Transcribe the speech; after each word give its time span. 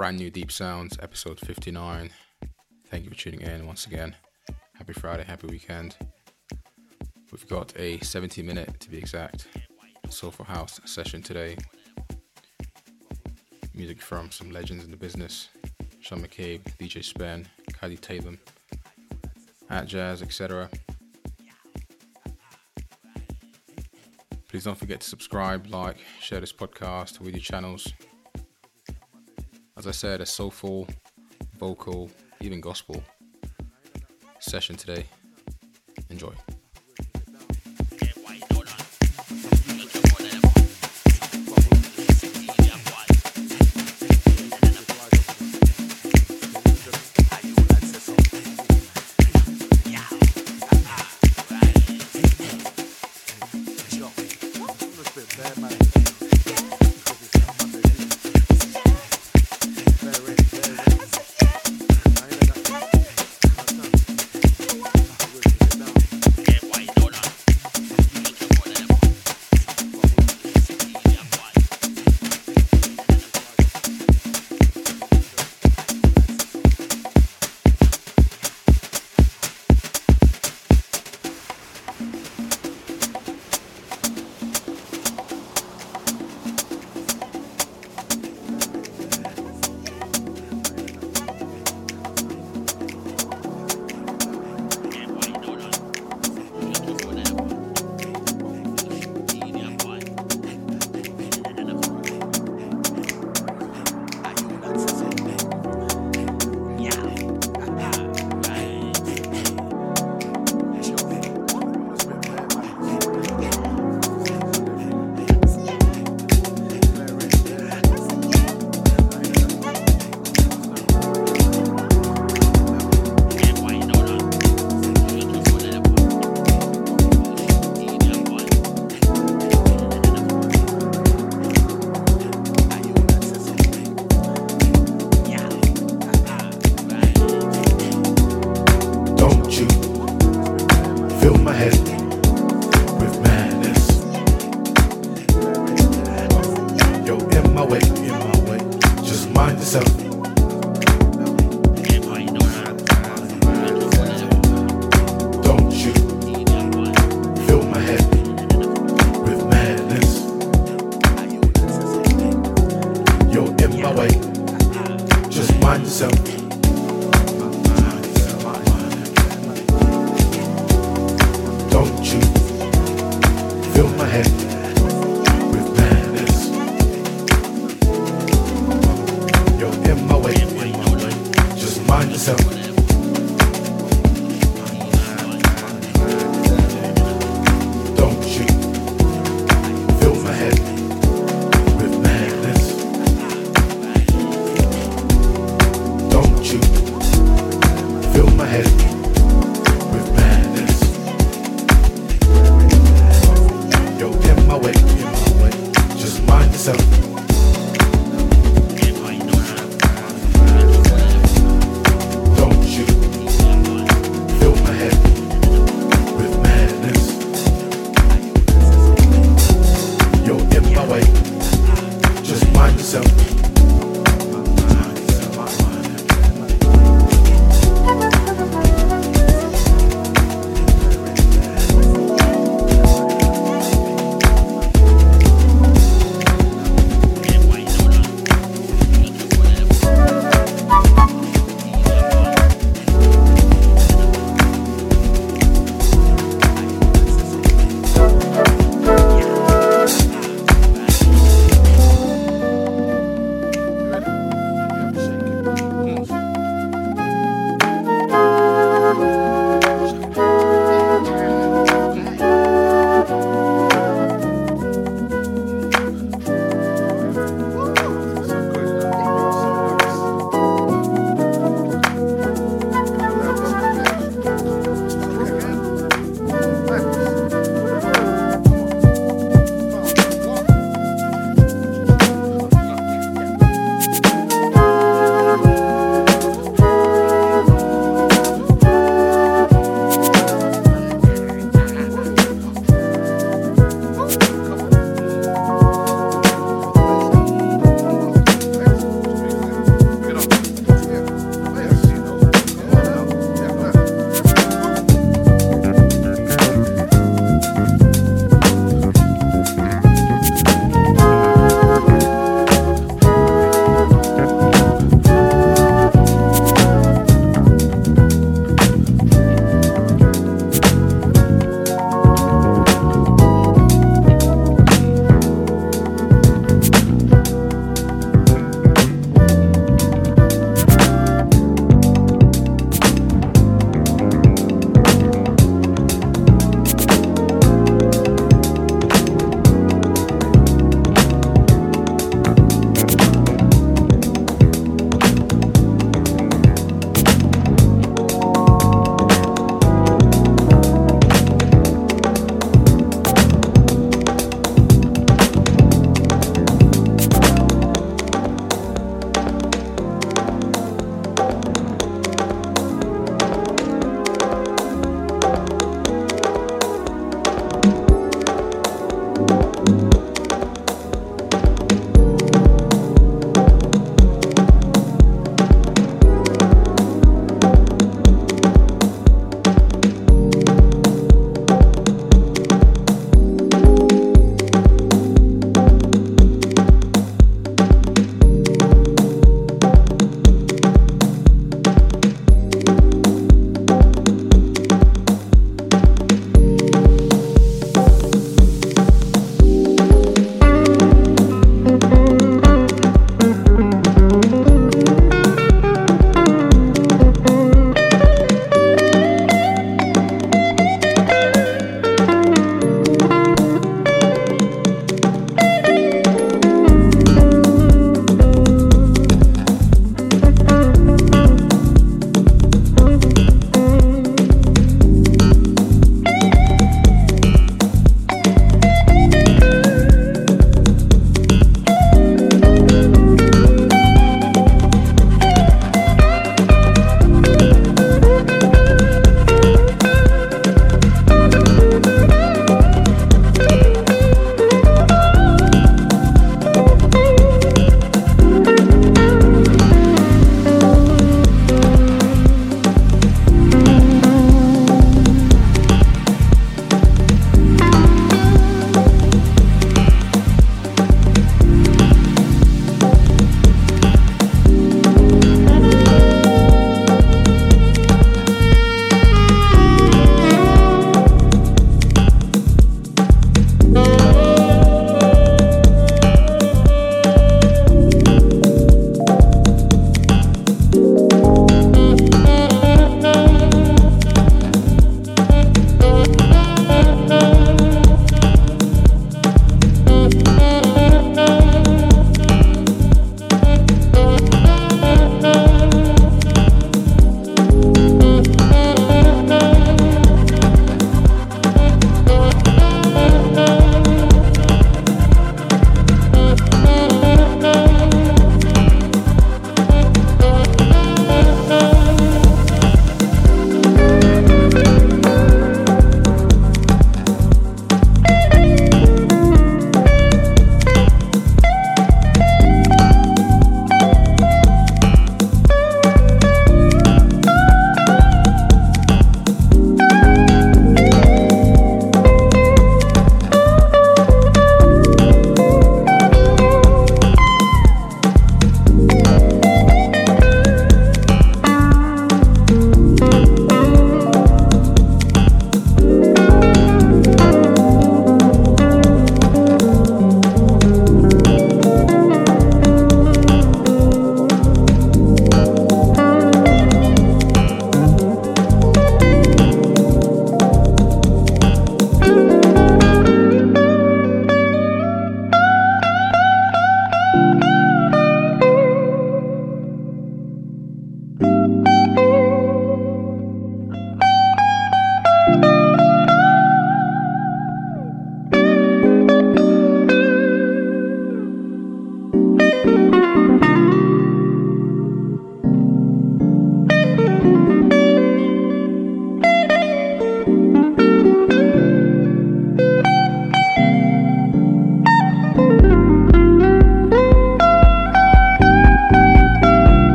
brand 0.00 0.16
new 0.16 0.30
Deep 0.30 0.50
Sounds, 0.50 0.96
episode 1.02 1.38
59. 1.38 2.08
Thank 2.88 3.04
you 3.04 3.10
for 3.10 3.16
tuning 3.16 3.42
in 3.42 3.66
once 3.66 3.84
again. 3.86 4.16
Happy 4.72 4.94
Friday, 4.94 5.24
happy 5.24 5.46
weekend. 5.48 5.94
We've 7.30 7.46
got 7.46 7.78
a 7.78 7.98
70 7.98 8.42
minute, 8.42 8.80
to 8.80 8.88
be 8.88 8.96
exact, 8.96 9.46
Soulful 10.08 10.46
House 10.46 10.80
session 10.86 11.20
today. 11.20 11.54
Music 13.74 14.00
from 14.00 14.30
some 14.30 14.50
legends 14.50 14.86
in 14.86 14.90
the 14.90 14.96
business 14.96 15.50
Sean 16.00 16.22
McCabe, 16.22 16.62
DJ 16.78 17.04
Spen, 17.04 17.46
Kylie 17.70 18.00
Tatum, 18.00 18.38
Atjazz, 19.70 20.22
etc. 20.22 20.70
Please 24.48 24.64
don't 24.64 24.78
forget 24.78 25.02
to 25.02 25.06
subscribe, 25.06 25.66
like, 25.66 25.98
share 26.22 26.40
this 26.40 26.54
podcast 26.54 27.20
with 27.20 27.34
your 27.34 27.42
channels. 27.42 27.92
As 29.80 29.86
I 29.86 29.92
said, 29.92 30.20
a 30.20 30.26
soulful, 30.26 30.86
vocal, 31.58 32.10
even 32.42 32.60
gospel 32.60 33.02
session 34.38 34.76
today. 34.76 35.06
Enjoy. 36.10 36.34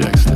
Royal 0.00 0.31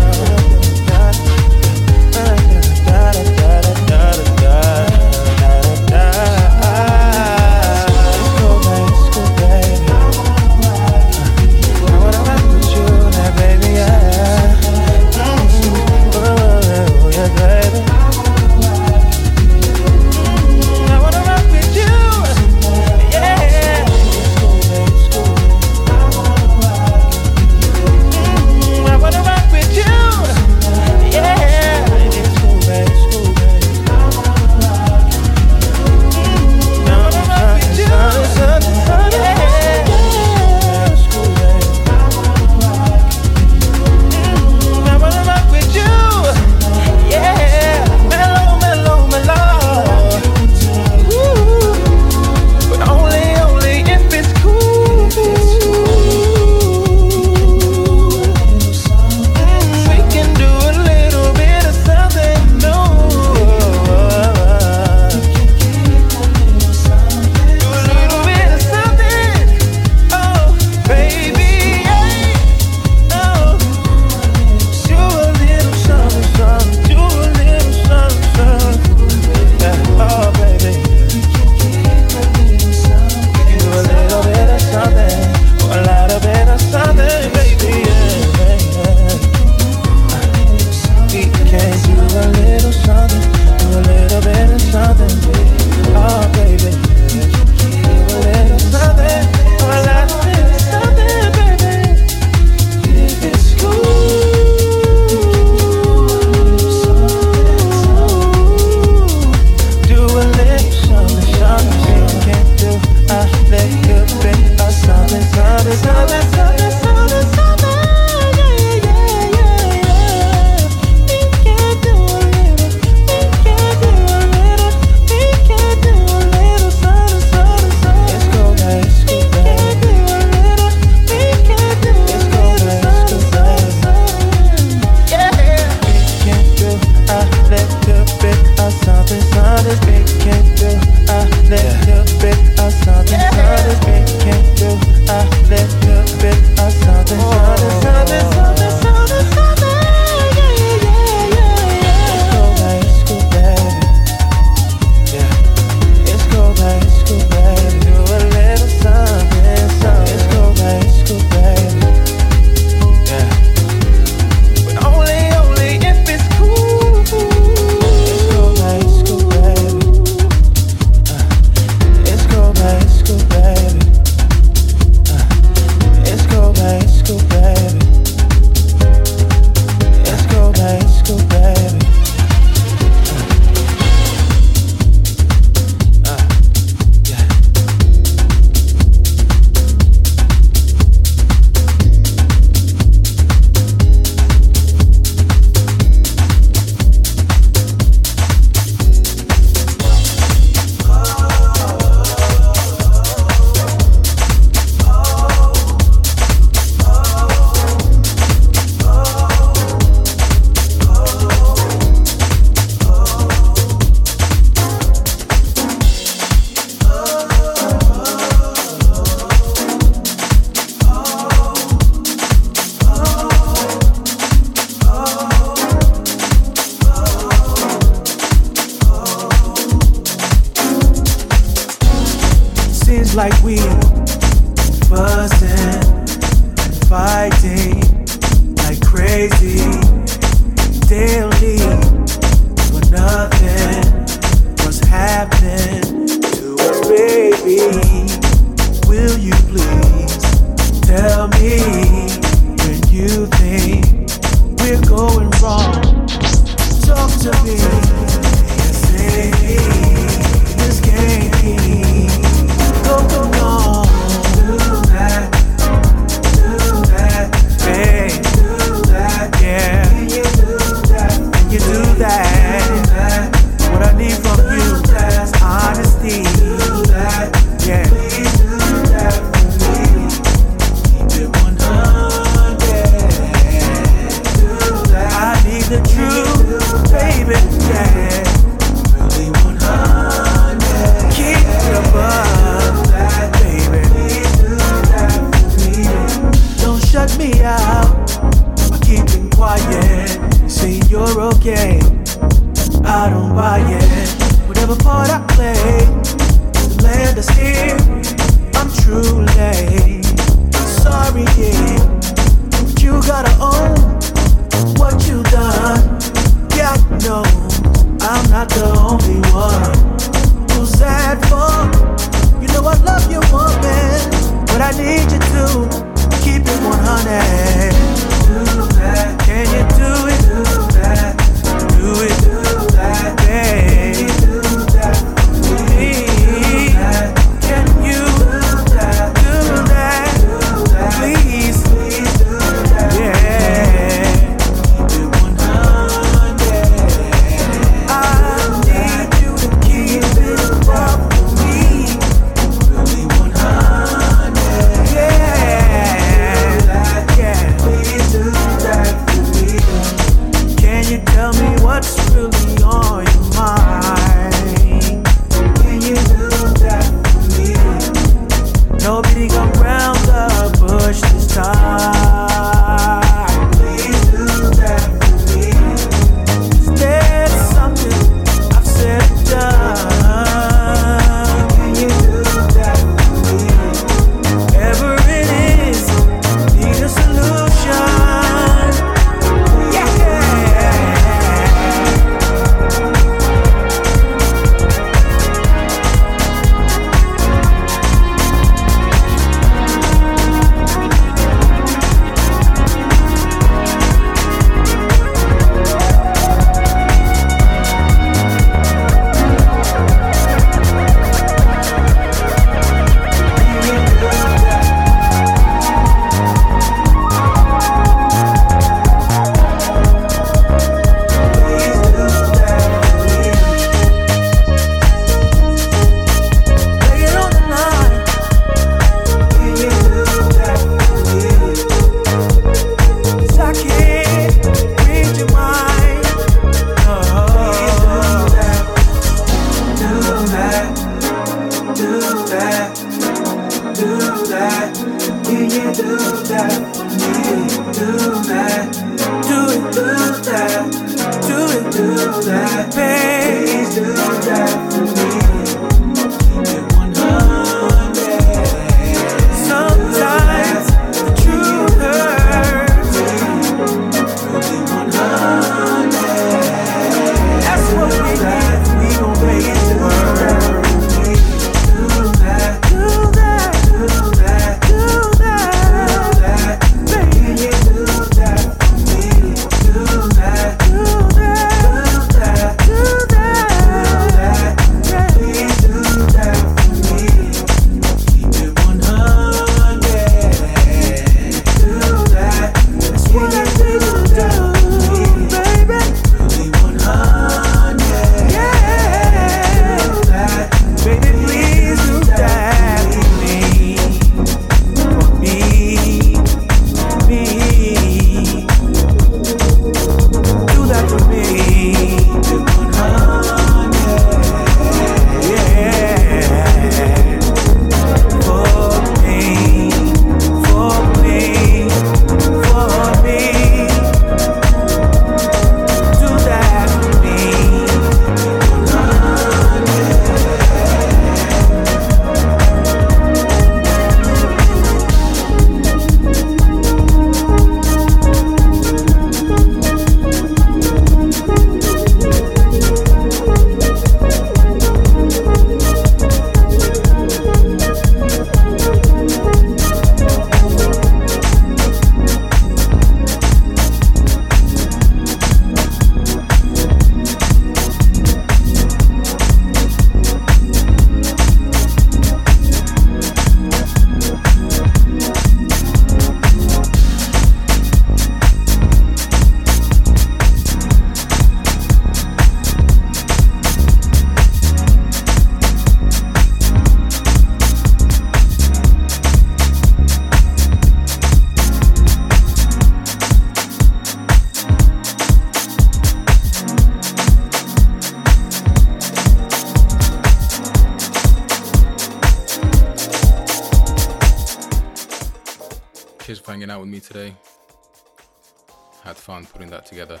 together. 599.66 600.00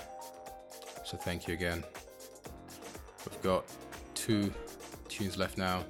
So 1.04 1.16
thank 1.16 1.46
you 1.46 1.54
again. 1.54 1.84
We've 3.28 3.42
got 3.42 3.64
two 4.14 4.52
tunes 5.08 5.36
left 5.36 5.58
now. 5.58 5.84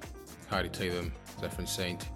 Heidi 0.49 0.69
Tatum, 0.69 1.11
Zepherin 1.39 1.67
Saint. 1.67 2.07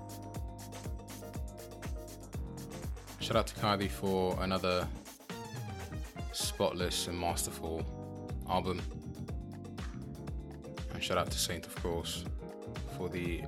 Shout 3.19 3.37
out 3.37 3.47
to 3.47 3.55
Kylie 3.55 3.89
for 3.89 4.37
another 4.41 4.87
spotless 6.31 7.07
and 7.07 7.17
masterful 7.17 7.85
album. 8.49 8.81
And 10.93 11.03
shout 11.03 11.17
out 11.17 11.31
to 11.31 11.39
Saint, 11.39 11.65
of 11.65 11.75
course, 11.81 12.25
for 12.97 13.09
the 13.09 13.41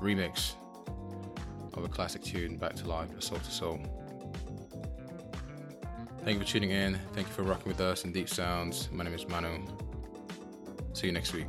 remix 0.00 0.54
of 1.74 1.84
a 1.84 1.88
classic 1.88 2.22
tune, 2.22 2.56
Back 2.56 2.74
to 2.76 2.88
Life, 2.88 3.16
A 3.16 3.22
Soul 3.22 3.38
II 3.38 3.50
Soul. 3.50 4.03
Thank 6.24 6.38
you 6.38 6.44
for 6.46 6.50
tuning 6.50 6.70
in. 6.70 6.98
Thank 7.12 7.26
you 7.28 7.34
for 7.34 7.42
rocking 7.42 7.68
with 7.68 7.82
us 7.82 8.04
in 8.04 8.12
Deep 8.12 8.30
Sounds. 8.30 8.88
My 8.90 9.04
name 9.04 9.12
is 9.12 9.28
Manu. 9.28 9.58
See 10.94 11.08
you 11.08 11.12
next 11.12 11.34
week. 11.34 11.48